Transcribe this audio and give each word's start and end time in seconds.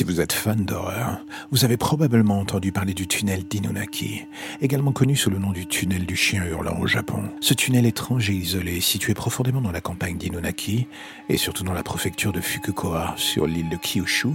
Si 0.00 0.04
vous 0.04 0.22
êtes 0.22 0.32
fan 0.32 0.64
d'horreur, 0.64 1.20
vous 1.50 1.66
avez 1.66 1.76
probablement 1.76 2.38
entendu 2.40 2.72
parler 2.72 2.94
du 2.94 3.06
tunnel 3.06 3.44
d'Inunaki, 3.44 4.24
également 4.62 4.92
connu 4.92 5.14
sous 5.14 5.28
le 5.28 5.36
nom 5.36 5.50
du 5.50 5.66
tunnel 5.66 6.06
du 6.06 6.16
chien 6.16 6.42
hurlant 6.42 6.80
au 6.80 6.86
Japon. 6.86 7.24
Ce 7.42 7.52
tunnel 7.52 7.84
étrange 7.84 8.30
et 8.30 8.32
isolé, 8.32 8.80
situé 8.80 9.12
profondément 9.12 9.60
dans 9.60 9.72
la 9.72 9.82
campagne 9.82 10.16
d'Inunaki, 10.16 10.86
et 11.28 11.36
surtout 11.36 11.64
dans 11.64 11.74
la 11.74 11.82
préfecture 11.82 12.32
de 12.32 12.40
Fukuoka, 12.40 13.12
sur 13.18 13.46
l'île 13.46 13.68
de 13.68 13.76
Kyushu, 13.76 14.30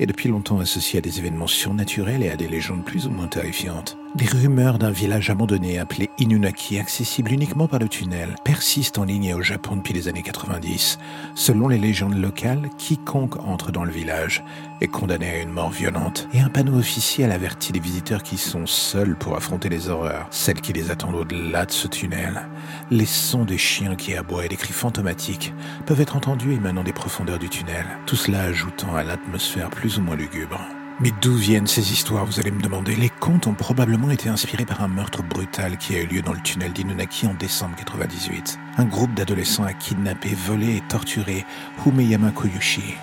est 0.00 0.06
depuis 0.06 0.28
longtemps 0.28 0.58
associé 0.58 0.98
à 0.98 1.02
des 1.02 1.20
événements 1.20 1.46
surnaturels 1.46 2.24
et 2.24 2.30
à 2.30 2.36
des 2.36 2.48
légendes 2.48 2.84
plus 2.84 3.06
ou 3.06 3.10
moins 3.10 3.28
terrifiantes. 3.28 3.96
Des 4.14 4.26
rumeurs 4.26 4.78
d'un 4.78 4.90
village 4.90 5.28
abandonné 5.28 5.78
appelé 5.78 6.08
Inunaki, 6.18 6.78
accessible 6.78 7.32
uniquement 7.32 7.68
par 7.68 7.80
le 7.80 7.88
tunnel, 7.88 8.34
persistent 8.44 8.98
en 8.98 9.04
ligne 9.04 9.34
au 9.34 9.42
Japon 9.42 9.76
depuis 9.76 9.92
les 9.92 10.08
années 10.08 10.22
90. 10.22 10.98
Selon 11.34 11.68
les 11.68 11.76
légendes 11.76 12.16
locales, 12.16 12.70
quiconque 12.78 13.36
entre 13.44 13.72
dans 13.72 13.84
le 13.84 13.90
village 13.90 14.42
est 14.80 14.88
condamné 14.88 15.28
à 15.28 15.42
une 15.42 15.50
mort 15.50 15.70
violente. 15.70 16.28
Et 16.32 16.40
un 16.40 16.48
panneau 16.48 16.78
officiel 16.78 17.30
avertit 17.30 17.72
les 17.72 17.80
visiteurs 17.80 18.22
qui 18.22 18.38
sont 18.38 18.66
seuls 18.66 19.16
pour 19.16 19.36
affronter 19.36 19.68
les 19.68 19.88
horreurs, 19.90 20.28
celles 20.30 20.60
qui 20.62 20.72
les 20.72 20.90
attendent 20.90 21.16
au-delà 21.16 21.66
de 21.66 21.72
ce 21.72 21.88
tunnel. 21.88 22.48
Les 22.90 23.06
sons 23.06 23.44
des 23.44 23.58
chiens 23.58 23.96
qui 23.96 24.14
aboient 24.14 24.46
et 24.46 24.48
des 24.48 24.56
cris 24.56 24.72
fantomatiques 24.72 25.52
peuvent 25.84 26.00
être 26.00 26.16
entendus 26.16 26.54
émanant 26.54 26.84
des 26.84 26.92
profondeurs 26.94 27.38
du 27.38 27.50
tunnel, 27.50 27.86
tout 28.06 28.16
cela 28.16 28.42
ajoutant 28.42 28.94
à 28.94 29.02
l'atmosphère 29.02 29.68
plus 29.68 29.98
ou 29.98 30.02
moins 30.02 30.16
lugubre. 30.16 30.60
Mais 30.98 31.12
d'où 31.20 31.34
viennent 31.34 31.66
ces 31.66 31.92
histoires, 31.92 32.24
vous 32.24 32.40
allez 32.40 32.50
me 32.50 32.62
demander? 32.62 32.96
Les 32.96 33.10
contes 33.10 33.46
ont 33.46 33.52
probablement 33.52 34.10
été 34.10 34.30
inspirés 34.30 34.64
par 34.64 34.80
un 34.80 34.88
meurtre 34.88 35.22
brutal 35.22 35.76
qui 35.76 35.94
a 35.94 36.00
eu 36.00 36.06
lieu 36.06 36.22
dans 36.22 36.32
le 36.32 36.40
tunnel 36.40 36.72
d'Inunaki 36.72 37.26
en 37.26 37.34
décembre 37.34 37.76
98. 37.76 38.58
Un 38.78 38.86
groupe 38.86 39.12
d'adolescents 39.12 39.64
a 39.64 39.74
kidnappé, 39.74 40.30
volé 40.34 40.76
et 40.76 40.80
torturé 40.88 41.44
Humeyama 41.84 42.30
Koyushi, 42.30 42.94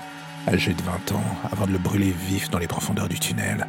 âgé 0.47 0.73
de 0.73 0.81
20 0.81 1.11
ans, 1.11 1.23
avant 1.51 1.67
de 1.67 1.71
le 1.71 1.77
brûler 1.77 2.11
vif 2.11 2.49
dans 2.49 2.57
les 2.57 2.65
profondeurs 2.67 3.09
du 3.09 3.19
tunnel. 3.19 3.67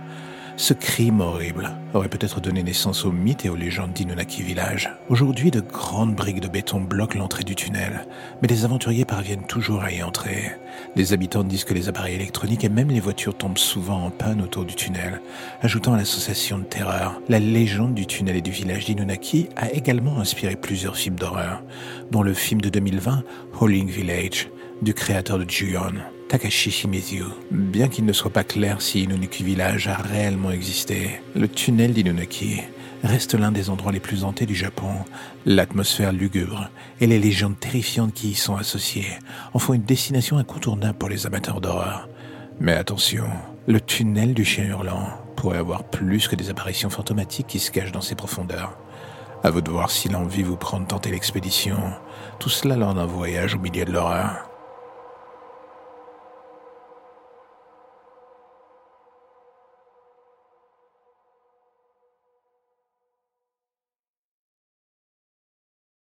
Ce 0.57 0.73
crime 0.73 1.21
horrible 1.21 1.73
aurait 1.95 2.09
peut-être 2.09 2.41
donné 2.41 2.63
naissance 2.63 3.05
aux 3.05 3.11
mythes 3.11 3.45
et 3.45 3.49
aux 3.49 3.57
légendes 3.57 3.93
d'Inunaki 3.93 4.43
Village. 4.43 4.89
Aujourd'hui, 5.09 5.51
de 5.51 5.61
grandes 5.61 6.15
briques 6.15 6.41
de 6.41 6.47
béton 6.47 6.81
bloquent 6.81 7.19
l'entrée 7.19 7.43
du 7.43 7.57
tunnel, 7.57 8.07
mais 8.41 8.47
les 8.47 8.65
aventuriers 8.65 9.05
parviennent 9.05 9.47
toujours 9.47 9.83
à 9.83 9.91
y 9.91 10.01
entrer. 10.01 10.53
Les 10.95 11.13
habitants 11.13 11.43
disent 11.43 11.65
que 11.65 11.75
les 11.75 11.89
appareils 11.89 12.15
électroniques 12.15 12.63
et 12.63 12.69
même 12.69 12.91
les 12.91 13.01
voitures 13.01 13.37
tombent 13.37 13.59
souvent 13.59 14.05
en 14.05 14.11
panne 14.11 14.43
autour 14.43 14.65
du 14.65 14.77
tunnel, 14.77 15.21
ajoutant 15.61 15.95
à 15.95 15.97
l'association 15.97 16.59
de 16.59 16.65
terreur. 16.65 17.21
La 17.29 17.41
légende 17.41 17.95
du 17.95 18.07
tunnel 18.07 18.37
et 18.37 18.43
du 18.43 18.53
village 18.53 18.85
d'Inunaki 18.85 19.49
a 19.57 19.73
également 19.73 20.21
inspiré 20.21 20.55
plusieurs 20.55 20.97
films 20.97 21.17
d'horreur, 21.17 21.65
dont 22.13 22.23
le 22.23 22.33
film 22.33 22.61
de 22.61 22.69
2020, 22.69 23.25
Howling 23.61 23.89
Village, 23.89 24.49
du 24.83 24.95
créateur 24.95 25.39
de 25.39 25.51
Ju-on. 25.51 26.14
Takashi 26.29 26.71
Shimizu. 26.71 27.25
Bien 27.51 27.89
qu'il 27.89 28.05
ne 28.05 28.13
soit 28.13 28.33
pas 28.33 28.45
clair 28.45 28.81
si 28.81 29.03
Inunaki 29.03 29.45
Village 29.45 29.89
a 29.89 29.97
réellement 29.97 30.51
existé, 30.51 31.21
le 31.35 31.49
tunnel 31.49 31.93
d'Inunaki 31.93 32.63
reste 33.03 33.35
l'un 33.35 33.53
des 33.53 33.71
endroits 33.71 33.93
les 33.93 34.01
plus 34.01 34.25
hantés 34.25 34.47
du 34.47 34.55
Japon. 34.55 34.91
L'atmosphère 35.45 36.13
lugubre 36.13 36.71
et 37.01 37.07
les 37.07 37.19
légendes 37.19 37.59
terrifiantes 37.61 38.15
qui 38.15 38.31
y 38.31 38.35
sont 38.35 38.57
associées 38.57 39.19
en 39.53 39.59
font 39.59 39.75
une 39.75 39.83
destination 39.83 40.39
incontournable 40.39 40.99
pour 40.99 41.09
les 41.09 41.27
amateurs 41.27 41.61
d'horreur. 41.61 42.09
Mais 42.61 42.73
attention, 42.73 43.27
le 43.67 43.81
tunnel 43.81 44.33
du 44.35 44.45
chien 44.45 44.65
hurlant 44.65 45.09
pourrait 45.37 45.59
avoir 45.59 45.85
plus 45.85 46.29
que 46.29 46.37
des 46.37 46.51
apparitions 46.51 46.91
fantomatiques 46.91 47.49
qui 47.49 47.59
se 47.59 47.71
cachent 47.71 47.93
dans 47.93 48.01
ses 48.01 48.15
profondeurs. 48.15 48.79
À 49.43 49.51
vous 49.51 49.61
de 49.61 49.71
voir 49.71 49.91
si 49.91 50.09
l'envie 50.09 50.43
vous 50.43 50.57
prend 50.57 50.81
de 50.81 50.87
tenter 50.87 51.11
l'expédition. 51.11 51.77
Tout 52.39 52.49
cela 52.49 52.77
lors 52.77 52.95
d'un 52.95 53.07
voyage 53.07 53.55
au 53.55 53.59
milieu 53.59 53.85
de 53.85 53.93
l'horreur. 53.93 54.49